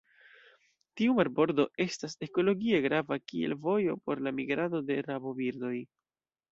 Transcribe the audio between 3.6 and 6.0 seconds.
vojo por la migrado de rabobirdoj.